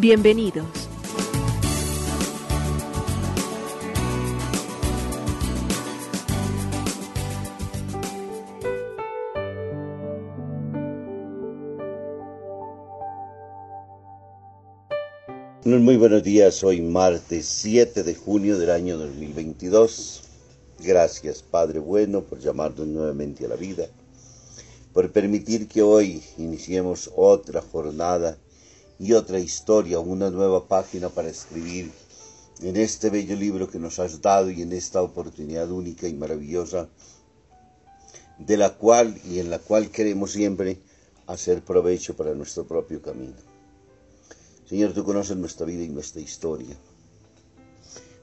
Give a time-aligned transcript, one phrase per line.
[0.00, 0.64] Bienvenidos.
[15.64, 20.22] Muy buenos días, hoy martes 7 de junio del año 2022.
[20.78, 23.88] Gracias Padre bueno por llamarnos nuevamente a la vida,
[24.92, 28.38] por permitir que hoy iniciemos otra jornada
[28.98, 31.92] y otra historia, una nueva página para escribir
[32.60, 36.88] en este bello libro que nos has dado y en esta oportunidad única y maravillosa,
[38.38, 40.80] de la cual y en la cual queremos siempre
[41.26, 43.36] hacer provecho para nuestro propio camino.
[44.68, 46.76] Señor, tú conoces nuestra vida y nuestra historia.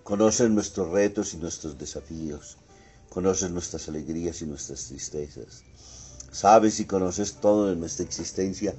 [0.03, 2.58] Conoces nuestros retos y nuestros desafíos.
[3.09, 5.64] Conoces nuestras alegrías y nuestras tristezas.
[6.31, 8.75] Sabes y conoces todo de nuestra existencia.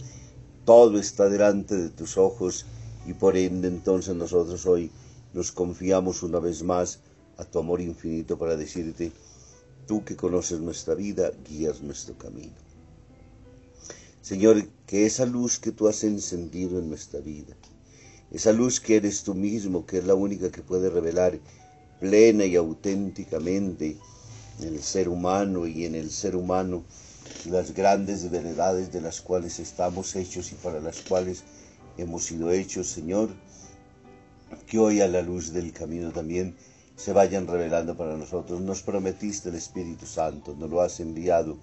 [0.66, 2.66] Todo está delante de tus ojos
[3.06, 4.90] y por ende entonces nosotros hoy
[5.32, 6.98] nos confiamos una vez más
[7.36, 9.12] a tu amor infinito para decirte,
[9.86, 12.56] tú que conoces nuestra vida, guías nuestro camino.
[14.20, 17.54] Señor, que esa luz que tú has encendido en nuestra vida,
[18.32, 21.38] esa luz que eres tú mismo, que es la única que puede revelar
[22.00, 23.98] plena y auténticamente
[24.58, 26.82] en el ser humano y en el ser humano
[27.46, 31.44] las grandes verdades de las cuales estamos hechos y para las cuales
[31.96, 33.30] hemos sido hechos, Señor,
[34.66, 36.56] que hoy a la luz del camino también
[36.96, 38.60] se vayan revelando para nosotros.
[38.60, 41.58] Nos prometiste el Espíritu Santo, nos lo has enviado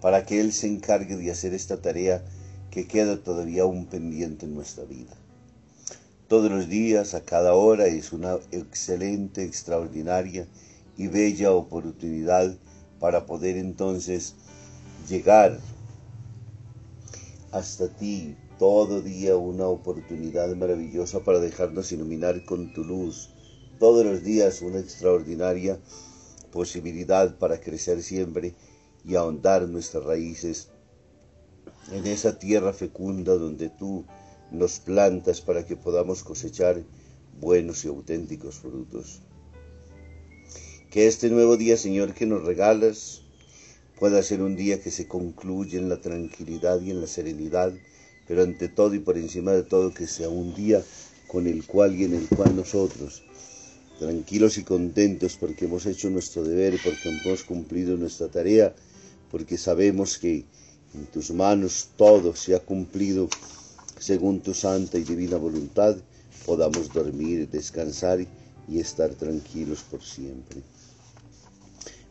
[0.00, 2.24] para que Él se encargue de hacer esta tarea
[2.70, 5.14] que queda todavía un pendiente en nuestra vida.
[6.28, 10.46] Todos los días, a cada hora, es una excelente, extraordinaria
[10.96, 12.56] y bella oportunidad
[12.98, 14.34] para poder entonces
[15.08, 15.58] llegar
[17.52, 18.36] hasta ti.
[18.58, 23.30] Todo día una oportunidad maravillosa para dejarnos iluminar con tu luz.
[23.78, 25.78] Todos los días una extraordinaria
[26.50, 28.54] posibilidad para crecer siempre
[29.04, 30.68] y ahondar nuestras raíces
[31.92, 34.06] en esa tierra fecunda donde tú
[34.50, 36.82] nos plantas para que podamos cosechar
[37.38, 39.20] buenos y auténticos frutos.
[40.90, 43.25] Que este nuevo día, Señor, que nos regalas,
[43.98, 47.72] pueda ser un día que se concluye en la tranquilidad y en la serenidad,
[48.28, 50.82] pero ante todo y por encima de todo que sea un día
[51.26, 53.22] con el cual y en el cual nosotros,
[53.98, 58.74] tranquilos y contentos porque hemos hecho nuestro deber, porque hemos cumplido nuestra tarea,
[59.30, 60.44] porque sabemos que
[60.94, 63.28] en tus manos todo se ha cumplido
[63.98, 65.96] según tu santa y divina voluntad,
[66.44, 68.26] podamos dormir, descansar
[68.68, 70.62] y estar tranquilos por siempre.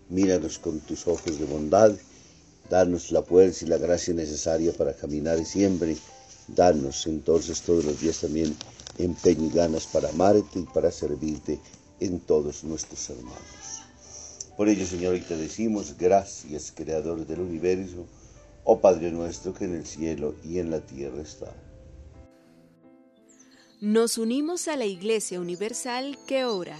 [0.09, 1.91] Míranos con tus ojos de bondad,
[2.69, 5.97] danos la fuerza y la gracia necesaria para caminar siempre,
[6.47, 8.55] danos entonces todos los días también
[8.97, 11.59] empeño y ganas para amarte y para servirte
[11.99, 13.81] en todos nuestros hermanos.
[14.55, 18.05] Por ello, Señor, hoy te decimos gracias, Creador del universo,
[18.63, 21.53] oh Padre nuestro que en el cielo y en la tierra está.
[23.81, 26.79] Nos unimos a la Iglesia Universal que ora.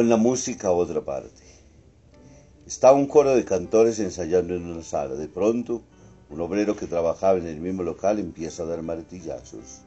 [0.00, 1.42] Con la música a otra parte.
[2.66, 5.14] Estaba un coro de cantores ensayando en una sala.
[5.14, 5.82] De pronto,
[6.30, 9.82] un obrero que trabajaba en el mismo local empieza a dar martillazos.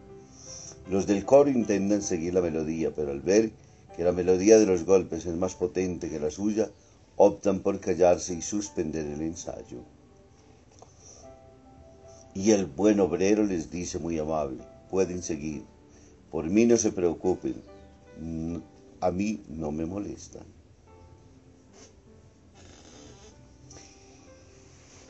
[0.87, 3.53] Los del coro intentan seguir la melodía, pero al ver
[3.95, 6.69] que la melodía de los golpes es más potente que la suya,
[7.15, 9.79] optan por callarse y suspender el ensayo.
[12.35, 14.59] Y el buen obrero les dice muy amable,
[14.91, 15.63] pueden seguir,
[16.29, 17.55] por mí no se preocupen,
[19.03, 20.45] a mí no me molestan.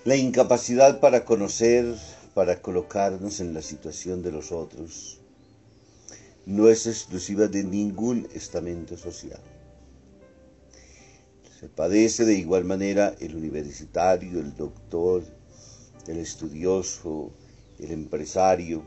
[0.04, 1.96] La incapacidad para conocer,
[2.34, 5.20] para colocarnos en la situación de los otros,
[6.48, 9.40] no es exclusiva de ningún estamento social.
[11.60, 15.24] Se padece de igual manera el universitario, el doctor,
[16.08, 17.32] el estudioso,
[17.80, 18.84] el empresario,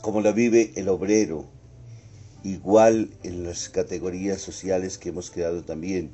[0.00, 1.55] como la vive el obrero,
[2.46, 6.12] igual en las categorías sociales que hemos creado también,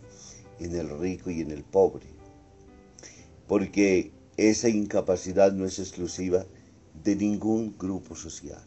[0.61, 2.07] en el rico y en el pobre.
[3.47, 6.47] Porque esa incapacidad no es exclusiva
[7.05, 8.65] de ningún grupo social.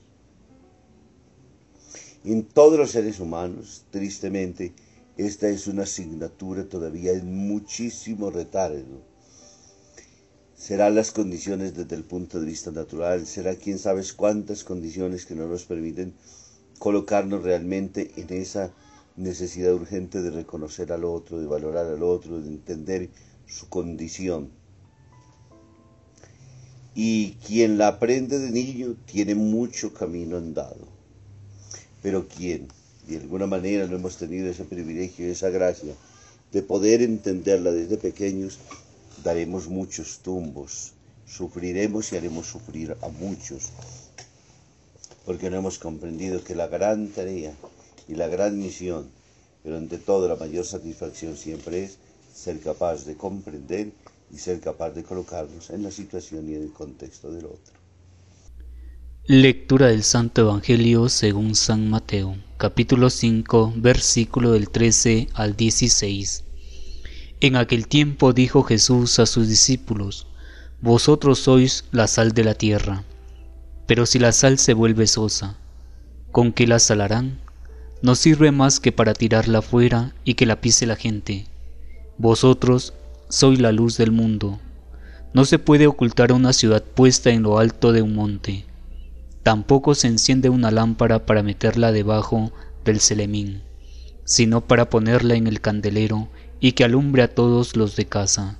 [2.24, 4.74] En todos los seres humanos, tristemente,
[5.18, 9.02] esta es una asignatura todavía en muchísimo retardo.
[10.56, 15.36] Serán las condiciones desde el punto de vista natural, será quién sabe cuántas condiciones que
[15.36, 16.14] no nos permiten
[16.80, 18.72] colocarnos realmente en esa
[19.16, 23.10] necesidad urgente de reconocer al otro, de valorar al otro, de entender
[23.48, 24.50] su condición.
[26.94, 30.88] Y quien la aprende de niño tiene mucho camino andado.
[32.02, 32.68] Pero quien
[33.08, 35.94] de alguna manera no hemos tenido ese privilegio, esa gracia
[36.52, 38.60] de poder entenderla desde pequeños,
[39.24, 40.94] daremos muchos tumbos,
[41.26, 43.72] sufriremos y haremos sufrir a muchos,
[45.26, 47.54] porque no hemos comprendido que la gran tarea
[48.08, 49.10] y la gran misión,
[49.64, 51.98] pero ante todo la mayor satisfacción siempre es
[52.34, 53.92] ser capaz de comprender
[54.32, 57.74] y ser capaz de colocarnos en la situación y en el contexto del otro.
[59.28, 66.44] Lectura del Santo Evangelio según San Mateo, capítulo 5, versículo del 13 al 16.
[67.42, 70.28] En aquel tiempo dijo Jesús a sus discípulos,
[70.82, 73.04] Vosotros sois la sal de la tierra,
[73.88, 75.58] pero si la sal se vuelve sosa,
[76.32, 77.40] ¿con qué la salarán?
[78.02, 81.46] No sirve más que para tirarla fuera y que la pise la gente.
[82.18, 82.94] Vosotros
[83.30, 84.60] sois la luz del mundo.
[85.34, 88.66] No se puede ocultar una ciudad puesta en lo alto de un monte
[89.46, 92.52] Tampoco se enciende una lámpara para meterla debajo
[92.84, 93.62] del celemín,
[94.24, 96.30] sino para ponerla en el candelero
[96.60, 98.58] y que alumbre a todos los de casa.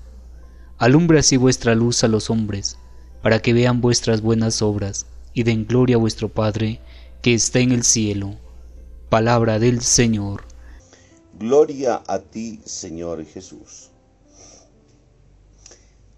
[0.78, 2.78] Alumbre así vuestra luz a los hombres,
[3.24, 6.80] para que vean vuestras buenas obras y den gloria a vuestro Padre
[7.22, 8.40] que está en el cielo.
[9.10, 10.46] Palabra del Señor.
[11.38, 13.92] Gloria a ti, Señor Jesús.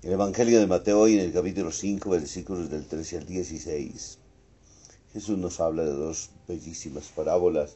[0.04, 4.20] El Evangelio de Mateo hoy en el capítulo 5, versículos del 13 al 16.
[5.12, 7.76] Jesús nos habla de dos bellísimas parábolas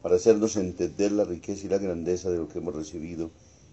[0.00, 3.30] para hacernos entender la riqueza y la grandeza de lo que hemos recibido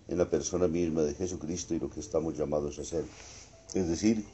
[0.10, 3.06] en la persona misma de Jesucristo y lo que estamos llamados a hacer.
[3.74, 4.26] Es decir,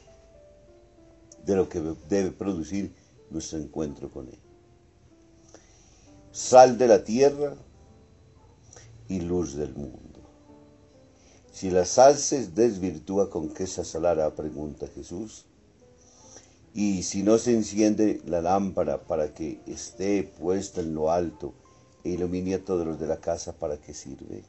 [1.46, 2.92] de lo que debe producir
[3.30, 4.38] nuestro encuentro con Él.
[6.30, 7.56] Sal de la tierra
[9.08, 10.20] y luz del mundo.
[11.52, 14.34] Si la sal se desvirtúa, ¿con qué se salará?
[14.34, 15.44] Pregunta Jesús.
[16.74, 21.52] Y si no se enciende la lámpara para que esté puesta en lo alto
[22.04, 24.44] e ilumine a todos los de la casa, ¿para qué sirve?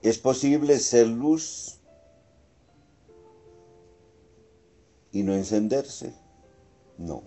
[0.00, 1.81] ¿Es posible ser luz
[5.12, 6.12] y no encenderse?
[6.98, 7.22] No.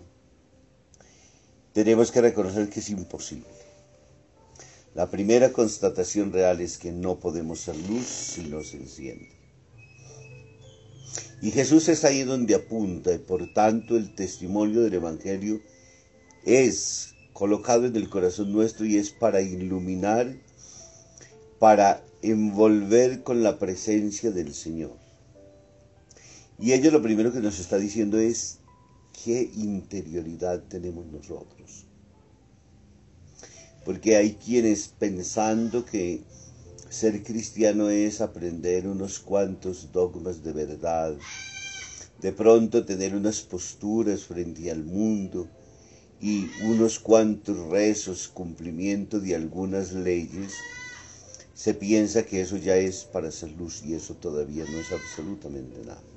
[1.72, 3.46] Tenemos que reconocer que es imposible.
[4.94, 9.28] La primera constatación real es que no podemos ser luz si no se enciende.
[11.42, 15.60] Y Jesús es ahí donde apunta y por tanto el testimonio del Evangelio
[16.44, 20.34] es colocado en el corazón nuestro y es para iluminar,
[21.58, 25.05] para envolver con la presencia del Señor.
[26.58, 28.60] Y ello lo primero que nos está diciendo es
[29.24, 31.84] qué interioridad tenemos nosotros.
[33.84, 36.22] Porque hay quienes pensando que
[36.88, 41.14] ser cristiano es aprender unos cuantos dogmas de verdad,
[42.22, 45.46] de pronto tener unas posturas frente al mundo
[46.22, 50.54] y unos cuantos rezos, cumplimiento de algunas leyes,
[51.52, 55.84] se piensa que eso ya es para ser luz y eso todavía no es absolutamente
[55.84, 56.15] nada.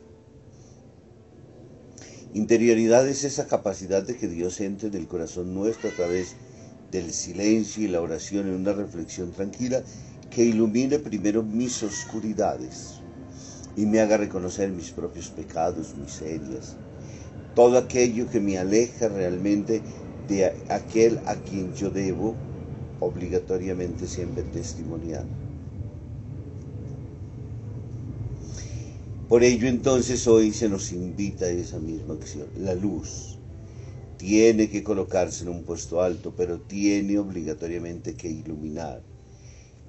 [2.34, 6.36] Interioridad es esa capacidad de que Dios entre en el corazón nuestro a través
[6.92, 9.82] del silencio y la oración en una reflexión tranquila
[10.30, 13.00] que ilumine primero mis oscuridades
[13.76, 16.76] y me haga reconocer mis propios pecados, miserias,
[17.56, 19.82] todo aquello que me aleja realmente
[20.28, 22.36] de aquel a quien yo debo
[23.00, 25.26] obligatoriamente siempre testimoniar.
[29.30, 33.38] Por ello entonces hoy se nos invita a esa misma acción, la luz.
[34.18, 39.04] Tiene que colocarse en un puesto alto, pero tiene obligatoriamente que iluminar.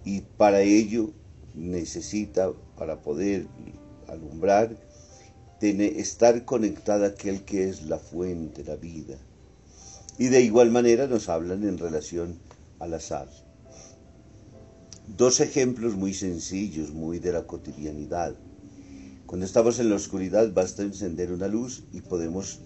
[0.04, 1.14] Y para ello
[1.54, 3.46] necesita, para poder
[4.08, 4.76] alumbrar,
[5.58, 9.16] tener, estar conectada a aquel que es la fuente, la vida.
[10.18, 12.38] Y de igual manera nos hablan en relación
[12.78, 13.30] a la sal.
[15.16, 18.36] Dos ejemplos muy sencillos, muy de la cotidianidad.
[19.30, 22.58] Cuando estamos en la oscuridad basta encender una luz y podemos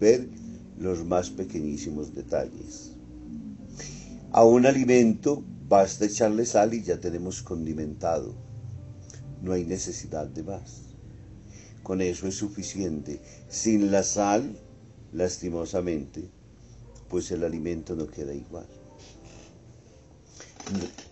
[0.00, 0.28] ver
[0.76, 2.90] los más pequeñísimos detalles.
[4.32, 8.34] A un alimento basta echarle sal y ya tenemos condimentado.
[9.42, 10.82] No hay necesidad de más.
[11.84, 13.20] Con eso es suficiente.
[13.48, 14.58] Sin la sal,
[15.12, 16.28] lastimosamente,
[17.08, 18.66] pues el alimento no queda igual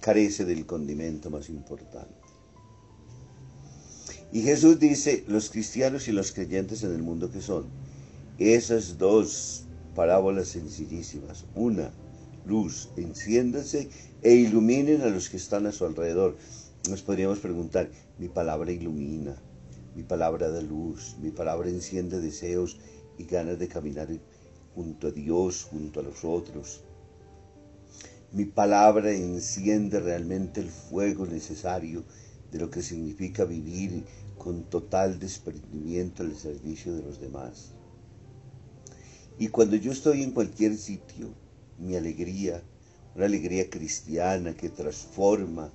[0.01, 2.20] carece del condimento más importante.
[4.33, 7.67] Y Jesús dice, los cristianos y los creyentes en el mundo que son,
[8.39, 11.91] esas dos parábolas sencillísimas, una,
[12.47, 13.89] luz, enciéndanse
[14.23, 16.37] e iluminen a los que están a su alrededor.
[16.89, 19.37] Nos podríamos preguntar, mi palabra ilumina,
[19.97, 22.79] mi palabra da luz, mi palabra enciende deseos
[23.19, 24.09] y ganas de caminar
[24.75, 26.83] junto a Dios, junto a los otros.
[28.33, 32.05] Mi palabra enciende realmente el fuego necesario
[32.53, 34.05] de lo que significa vivir
[34.39, 37.73] con total desprendimiento al servicio de los demás.
[39.39, 41.29] Y cuando yo estoy en cualquier sitio,
[41.79, 42.63] mi alegría,
[43.15, 45.73] una alegría cristiana que transforma,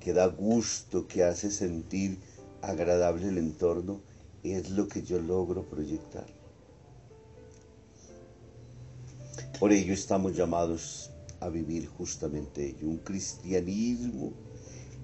[0.00, 2.18] que da gusto, que hace sentir
[2.60, 4.00] agradable el entorno,
[4.42, 6.26] es lo que yo logro proyectar.
[9.58, 14.32] Por ello estamos llamados a vivir justamente ello, un cristianismo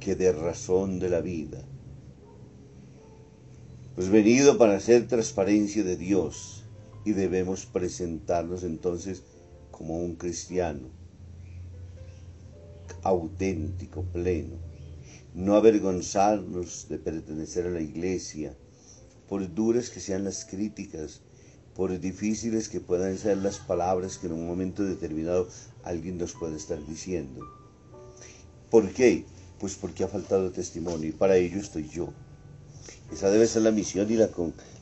[0.01, 1.63] que dé razón de la vida.
[3.95, 6.65] Pues venido para hacer transparencia de Dios
[7.05, 9.23] y debemos presentarnos entonces
[9.71, 10.89] como un cristiano
[13.03, 14.57] auténtico, pleno,
[15.35, 18.57] no avergonzarnos de pertenecer a la iglesia,
[19.29, 21.23] por duras que sean las críticas,
[21.75, 25.49] por difíciles que puedan ser las palabras que en un momento determinado
[25.85, 27.47] alguien nos puede estar diciendo.
[28.71, 29.25] ¿Por qué?
[29.61, 32.09] Pues porque ha faltado testimonio y para ello estoy yo.
[33.13, 34.31] Esa debe ser la misión y la,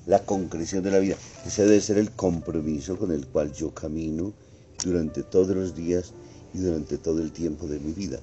[0.07, 1.17] la concreción de la vida.
[1.45, 4.33] Ese debe ser el compromiso con el cual yo camino
[4.85, 6.13] durante todos los días
[6.55, 8.21] y durante todo el tiempo de mi vida.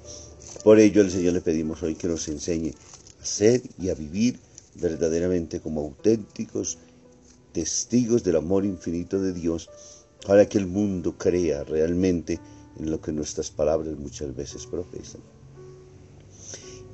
[0.64, 2.74] Por ello al Señor le pedimos hoy que nos enseñe
[3.22, 4.40] a ser y a vivir
[4.76, 6.78] verdaderamente como auténticos
[7.52, 9.70] testigos del amor infinito de Dios
[10.26, 12.40] para que el mundo crea realmente
[12.78, 15.35] en lo que nuestras palabras muchas veces profesan.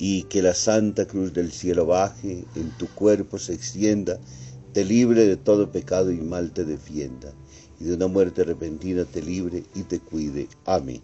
[0.03, 4.19] Y que la Santa Cruz del cielo baje, en tu cuerpo se extienda,
[4.73, 7.37] te libre de todo pecado y mal te defienda,
[7.79, 10.49] y de una muerte repentina te libre y te cuide.
[10.65, 11.03] Amén.